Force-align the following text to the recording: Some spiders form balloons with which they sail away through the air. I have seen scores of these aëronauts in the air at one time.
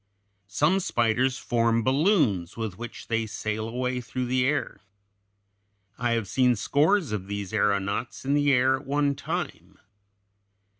Some 0.47 0.79
spiders 0.79 1.37
form 1.37 1.83
balloons 1.83 2.57
with 2.57 2.75
which 2.75 3.05
they 3.07 3.27
sail 3.27 3.69
away 3.69 4.01
through 4.01 4.25
the 4.25 4.47
air. 4.47 4.81
I 5.99 6.13
have 6.13 6.27
seen 6.27 6.55
scores 6.55 7.11
of 7.11 7.27
these 7.27 7.51
aëronauts 7.51 8.25
in 8.25 8.33
the 8.33 8.51
air 8.51 8.77
at 8.77 8.87
one 8.87 9.13
time. 9.13 9.77